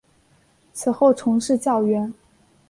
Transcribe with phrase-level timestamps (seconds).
[0.73, 2.11] 此后从事教员。